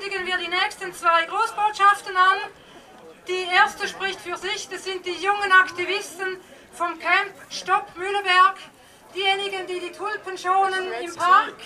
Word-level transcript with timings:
kündigen 0.00 0.26
wir 0.26 0.38
die 0.38 0.48
nächsten 0.48 0.94
zwei 0.94 1.26
Großbotschaften 1.26 2.16
an. 2.16 2.38
Die 3.28 3.46
erste 3.54 3.86
spricht 3.86 4.20
für 4.20 4.36
sich, 4.36 4.68
das 4.68 4.84
sind 4.84 5.04
die 5.04 5.12
jungen 5.12 5.52
Aktivisten 5.52 6.38
vom 6.72 6.98
Camp 6.98 7.34
Stopp 7.50 7.94
Mühleberg, 7.96 8.56
diejenigen, 9.14 9.66
die 9.66 9.80
die 9.80 9.92
Tulpen 9.92 10.38
schonen 10.38 10.90
im 11.02 11.14
Park. 11.14 11.56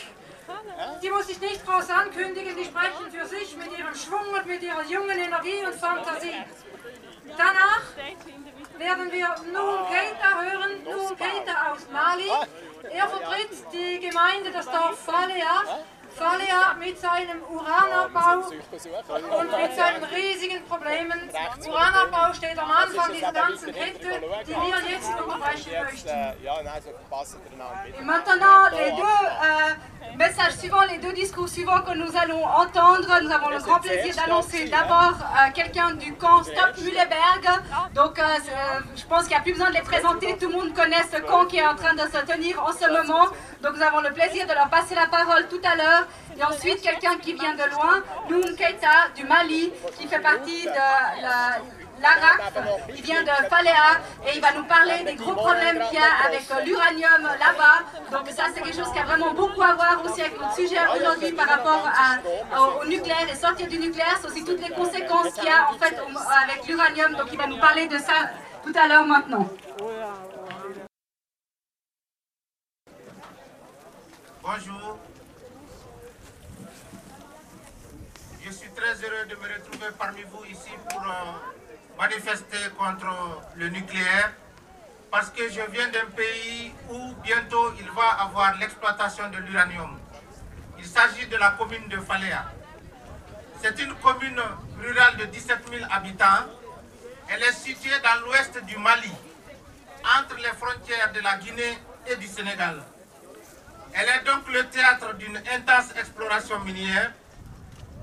Die 1.02 1.11
muss 1.11 1.29
ich 1.29 1.41
nicht 1.41 1.64
groß 1.64 1.89
ankündigen, 1.91 2.57
die 2.57 2.64
sprechen 2.64 3.11
für 3.11 3.27
sich 3.27 3.57
mit 3.57 3.79
ihrem 3.79 3.95
Schwung 3.95 4.29
und 4.37 4.46
mit 4.46 4.62
ihrer 4.62 4.82
jungen 4.82 5.19
Energie 5.19 5.64
und 5.64 5.75
Fantasie. 5.75 6.45
Danach 7.39 7.82
werden 8.79 9.12
wir 9.12 9.35
Nun 9.53 9.79
Keita 9.87 10.43
hören, 10.43 10.82
Nun 10.85 11.16
Keita 11.16 11.73
aus 11.73 11.89
Mali. 11.93 12.30
Er 12.91 13.09
vertritt 13.09 13.51
die 13.73 14.01
Gemeinde, 14.01 14.51
das 14.51 14.66
Dorf 14.66 14.98
Falea. 14.98 15.85
Falea 16.17 16.75
mit 16.79 16.99
seinem 16.99 17.43
Uranabbau 17.43 18.46
und 18.49 19.50
mit 19.61 19.75
seinen 19.77 20.05
riesigen 20.05 20.64
Problemen. 20.67 21.29
Uranabbau 21.67 22.32
steht 22.35 22.59
am 22.59 22.71
Anfang 22.71 23.13
dieser 23.13 23.32
ganzen 23.32 23.72
Kette, 23.72 24.21
die 24.46 24.50
wir 24.53 24.91
jetzt 24.91 25.08
unterbrechen 25.08 25.72
möchten. 25.82 26.08
Et 27.99 28.05
maintenant, 28.05 28.69
les 28.72 28.91
deux 28.93 29.03
euh, 29.03 30.04
messages 30.17 30.57
suivants, 30.59 30.82
les 30.91 30.99
deux 30.99 31.13
discours 31.13 31.49
suivants 31.49 31.81
que 31.81 31.95
nous 31.96 32.17
allons 32.17 32.45
entendre, 32.45 33.09
nous 33.22 33.31
avons 33.31 33.48
le 33.48 33.59
grand 33.59 33.81
plaisir 33.81 34.14
d'annoncer 34.14 34.69
d'abord 34.69 35.14
euh, 35.20 35.50
quelqu'un 35.55 35.95
du 35.95 36.14
camp 36.14 36.42
Stop 36.42 36.77
Mühleberg. 36.78 37.62
Donc, 37.95 38.19
euh, 38.19 38.22
euh, 38.22 38.81
je 38.97 39.05
pense 39.05 39.22
qu'il 39.22 39.31
n'y 39.31 39.36
a 39.36 39.41
plus 39.41 39.53
besoin 39.53 39.70
de 39.70 39.75
les 39.75 39.83
présenter. 39.83 40.36
Tout 40.39 40.48
le 40.48 40.55
monde 40.55 40.75
connaît 40.75 41.03
ce 41.12 41.20
camp 41.20 41.47
qui 41.47 41.58
est 41.58 41.67
en 41.67 41.75
train 41.75 41.95
de 41.95 42.00
se 42.00 42.25
tenir 42.27 42.62
en 42.62 42.72
ce 42.72 42.86
moment. 42.86 43.27
Donc, 43.62 43.77
nous 43.77 43.83
avons 43.83 44.00
le 44.00 44.12
plaisir 44.12 44.47
de 44.47 44.53
leur 44.53 44.69
passer 44.69 44.95
la 44.95 45.06
parole 45.06 45.48
tout 45.48 45.61
à 45.64 45.77
l'heure. 45.77 46.06
Et 46.39 46.44
ensuite, 46.44 46.81
quelqu'un 46.83 47.17
qui 47.19 47.34
vient 47.34 47.55
de 47.55 47.70
loin, 47.70 48.03
Noun 48.28 48.56
Keita 48.56 49.08
du 49.16 49.25
Mali, 49.25 49.72
qui 49.98 50.06
fait 50.06 50.20
partie 50.20 50.64
de 50.64 51.22
la, 51.22 51.58
l'ARAC, 52.05 52.52
il 52.94 53.02
vient 53.02 53.22
de 53.22 53.34
Falea 53.48 54.00
et 54.27 54.36
il 54.36 54.41
va 54.41 54.52
nous 54.52 54.64
parler 54.64 55.02
des 55.05 55.14
gros 55.14 55.34
problèmes 55.34 55.83
qu'il 55.88 55.98
y 55.98 56.02
a 56.02 56.27
avec 56.27 56.44
euh, 56.50 56.60
l'uranium 56.64 57.22
là-bas. 57.22 57.78
Donc 58.12 58.28
ça 58.28 58.44
c'est 58.55 58.60
quelque 58.60 58.77
chose 58.77 58.92
qui 58.92 58.98
a 58.98 59.05
vraiment 59.05 59.33
beaucoup 59.33 59.62
à 59.62 59.74
voir 59.74 60.02
aussi 60.05 60.20
avec 60.20 60.38
notre 60.38 60.55
sujet 60.55 60.77
aujourd'hui 60.94 61.32
par 61.32 61.48
rapport 61.48 61.82
au, 62.82 62.84
nucléaire 62.86 63.27
et 63.32 63.36
sortir 63.36 63.66
du 63.69 63.78
nucléaire. 63.78 64.19
C'est 64.20 64.28
aussi 64.28 64.44
toutes 64.44 64.60
les 64.60 64.75
conséquences 64.75 65.32
qu'il 65.32 65.44
y 65.44 65.48
a 65.48 65.70
en 65.70 65.78
fait 65.78 65.97
avec 66.44 66.66
l'uranium. 66.66 67.14
Donc 67.16 67.28
il 67.32 67.38
va 67.38 67.47
nous 67.47 67.58
parler 67.58 67.86
de 67.88 67.98
ça 67.98 68.30
tout 68.62 68.72
à 68.77 68.86
l'heure 68.86 69.06
maintenant. 69.06 69.48
Bonjour. 74.42 74.98
Je 78.44 78.50
suis 78.50 78.69
très 78.72 78.92
heureux 79.02 79.25
de 79.27 79.36
me 79.36 79.55
retrouver 79.55 79.86
parmi 79.98 80.22
vous 80.25 80.44
ici 80.44 80.70
pour 80.91 81.00
euh, 81.00 81.63
manifester 81.98 82.70
contre 82.77 83.06
le 83.56 83.69
nucléaire 83.69 84.33
parce 85.11 85.31
que 85.31 85.48
je 85.48 85.61
viens 85.70 85.89
d'un 85.89 86.06
pays 86.17 86.73
où 86.91 87.14
bientôt 87.23 87.73
il 87.78 87.89
va 87.92 88.23
avoir 88.25 88.56
l'exploitation 88.59 89.31
de 89.31 89.39
l'uranium. 89.39 89.98
Il 90.78 90.84
s'agit 90.84 91.27
de 91.28 91.37
la 91.37 91.50
commune 91.53 91.87
de 91.89 91.98
Falea. 91.98 92.45
C'est 93.62 93.78
une 93.78 93.95
commune 93.95 94.41
rurale 94.81 95.17
de 95.19 95.25
17 95.27 95.59
000 95.70 95.84
habitants. 95.91 96.47
Elle 97.28 97.42
est 97.42 97.53
située 97.53 97.98
dans 98.03 98.27
l'ouest 98.27 98.62
du 98.65 98.77
Mali, 98.77 99.12
entre 100.19 100.37
les 100.37 100.53
frontières 100.59 101.12
de 101.12 101.20
la 101.20 101.37
Guinée 101.39 101.78
et 102.06 102.17
du 102.17 102.27
Sénégal. 102.27 102.83
Elle 103.95 104.09
est 104.09 104.25
donc 104.25 104.50
le 104.53 104.65
théâtre 104.67 105.15
d'une 105.15 105.37
intense 105.37 105.92
exploration 105.97 106.59
minière 106.61 107.12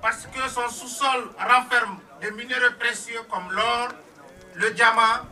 parce 0.01 0.25
que 0.27 0.49
son 0.49 0.67
sous-sol 0.69 1.29
renferme 1.37 1.99
des 2.21 2.31
minéraux 2.31 2.73
précieux 2.79 3.21
comme 3.29 3.51
l'or, 3.51 3.89
le 4.53 4.69
diamant, 4.71 5.27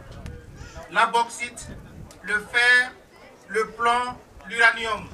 la 0.91 1.05
bauxite, 1.05 1.67
le 2.23 2.33
fer, 2.33 2.91
le 3.47 3.67
plomb, 3.71 4.17
l'uranium. 4.47 5.07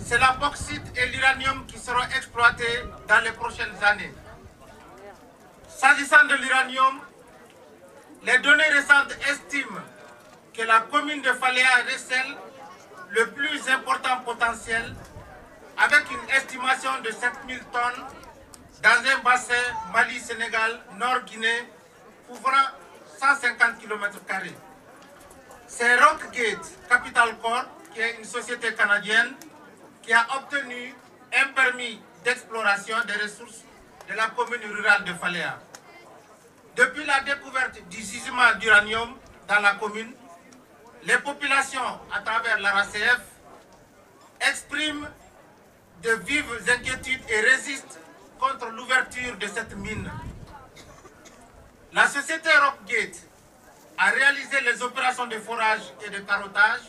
C'est 0.00 0.18
la 0.18 0.32
bauxite 0.32 0.82
et 0.96 1.06
l'uranium 1.06 1.64
qui 1.66 1.78
seront 1.78 2.02
exploités 2.16 2.82
dans 3.06 3.20
les 3.22 3.30
prochaines 3.32 3.76
années. 3.82 4.12
S'agissant 5.68 6.24
de 6.24 6.34
l'uranium, 6.34 7.00
les 8.24 8.38
données 8.38 8.68
récentes 8.72 9.16
estiment 9.30 9.80
que 10.52 10.62
la 10.62 10.80
commune 10.80 11.22
de 11.22 11.32
Falea 11.32 11.84
recèle 11.92 12.36
le 13.10 13.30
plus 13.30 13.68
important 13.68 14.18
potentiel 14.24 14.94
avec 15.76 16.10
une 16.10 16.30
estimation 16.30 16.90
de 17.04 17.10
7000 17.12 17.60
tonnes 17.72 18.04
dans 18.82 18.90
un 18.90 19.18
bassin 19.24 19.54
Mali-Sénégal, 19.92 20.80
Nord-Guinée, 20.96 21.68
couvrant 22.28 22.68
150 23.18 23.78
km. 23.78 24.18
C'est 25.66 25.96
Rockgate 25.96 26.88
Capital 26.88 27.36
Corp, 27.38 27.66
qui 27.92 28.00
est 28.00 28.18
une 28.18 28.24
société 28.24 28.74
canadienne, 28.74 29.34
qui 30.02 30.12
a 30.12 30.24
obtenu 30.36 30.94
un 31.34 31.48
permis 31.48 32.00
d'exploration 32.24 32.96
des 33.06 33.14
ressources 33.22 33.64
de 34.08 34.14
la 34.14 34.28
commune 34.28 34.62
rurale 34.72 35.04
de 35.04 35.12
Falea. 35.14 35.58
Depuis 36.76 37.04
la 37.04 37.20
découverte 37.20 37.82
du 37.88 37.98
gisement 37.98 38.54
d'uranium 38.60 39.16
dans 39.48 39.60
la 39.60 39.74
commune, 39.74 40.12
les 41.02 41.18
populations, 41.18 42.00
à 42.14 42.20
travers 42.20 42.58
la 42.60 42.72
RACF, 42.72 43.20
expriment 44.48 45.08
de 46.02 46.10
vives 46.24 46.70
inquiétudes 46.70 47.22
et 47.28 47.40
résistent 47.40 47.98
contre 48.38 48.68
l'ouverture 48.70 49.36
de 49.36 49.46
cette 49.46 49.76
mine. 49.76 50.10
La 51.92 52.06
société 52.06 52.48
Rockgate 52.50 53.16
a 53.98 54.10
réalisé 54.10 54.60
les 54.60 54.82
opérations 54.82 55.26
de 55.26 55.38
forage 55.38 55.80
et 56.06 56.10
de 56.10 56.18
carottage 56.18 56.80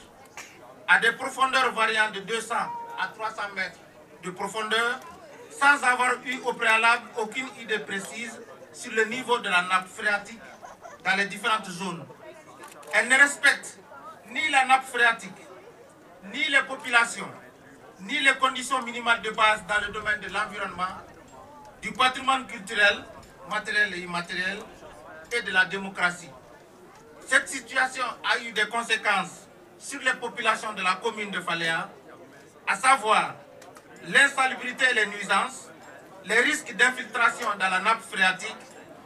à 0.88 1.00
des 1.00 1.12
profondeurs 1.14 1.72
variant 1.74 2.10
de 2.12 2.20
200 2.20 2.56
à 3.00 3.08
300 3.08 3.42
mètres 3.56 3.80
de 4.24 4.32
profondeur 4.32 5.00
sans 5.52 5.84
avoir 5.84 6.14
eu 6.26 6.40
au 6.46 6.54
préalable 6.54 7.04
aucune 7.18 7.48
idée 7.60 7.80
précise 7.80 8.40
sur 8.74 8.92
le 8.92 9.06
niveau 9.06 9.38
de 9.40 9.50
la 9.50 9.64
nappe 9.64 9.88
phréatique 9.88 10.40
dans 11.04 11.16
les 11.16 11.26
différentes 11.26 11.70
zones. 11.70 12.06
Elle 12.94 13.08
ne 13.08 13.16
respecte 13.16 13.80
ni 14.32 14.48
la 14.50 14.66
nappe 14.66 14.86
phréatique, 14.86 15.32
ni 16.26 16.44
les 16.50 16.62
populations, 16.64 17.30
ni 18.02 18.20
les 18.20 18.34
conditions 18.36 18.82
minimales 18.84 19.22
de 19.22 19.32
base 19.32 19.64
dans 19.68 19.86
le 19.86 19.92
domaine 19.94 20.20
de 20.22 20.28
l'environnement, 20.30 20.86
du 21.82 21.92
patrimoine 21.92 22.46
culturel, 22.48 23.04
matériel 23.50 23.94
et 23.94 24.00
immatériel, 24.00 24.60
et 25.32 25.42
de 25.42 25.52
la 25.52 25.66
démocratie. 25.66 26.30
Cette 27.28 27.48
situation 27.48 28.04
a 28.24 28.40
eu 28.40 28.52
des 28.52 28.68
conséquences 28.68 29.48
sur 29.78 30.02
les 30.02 30.14
populations 30.14 30.74
de 30.74 30.82
la 30.82 30.96
commune 30.96 31.32
de 31.32 31.40
Falea, 31.40 31.90
à 32.68 32.76
savoir 32.76 33.36
l'insalubrité 34.08 34.86
et 34.92 34.94
les 34.94 35.06
nuisances, 35.08 35.70
les 36.26 36.40
risques 36.42 36.76
d'infiltration 36.76 37.48
dans 37.60 37.70
la 37.70 37.80
nappe 37.80 38.02
phréatique, 38.02 38.56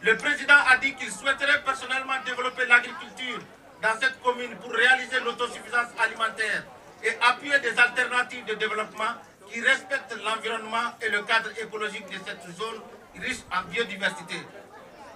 Le 0.00 0.16
président 0.16 0.54
a 0.68 0.78
dit 0.78 0.94
qu'il 0.94 1.10
souhaiterait 1.12 1.62
personnellement 1.62 2.14
développer 2.24 2.64
l'agriculture 2.66 3.38
dans 3.82 3.98
cette 4.00 4.20
commune 4.22 4.54
pour 4.56 4.72
réaliser 4.72 5.20
l'autosuffisance 5.20 5.88
alimentaire 5.98 6.64
et 7.02 7.10
appuyer 7.22 7.58
des 7.60 7.78
alternatives 7.78 8.44
de 8.44 8.54
développement 8.54 9.14
qui 9.50 9.60
respectent 9.60 10.14
l'environnement 10.24 10.92
et 11.00 11.08
le 11.08 11.22
cadre 11.22 11.50
écologique 11.60 12.06
de 12.06 12.18
cette 12.26 12.56
zone 12.56 12.80
riche 13.18 13.40
en 13.52 13.62
biodiversité. 13.68 14.36